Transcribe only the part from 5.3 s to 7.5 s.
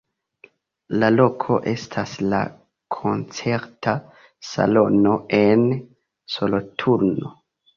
en Soloturno.